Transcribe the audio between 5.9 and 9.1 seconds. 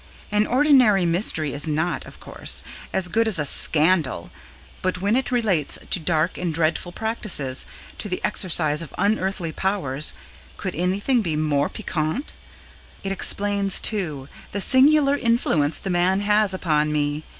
to dark and dreadful practices to the exercise of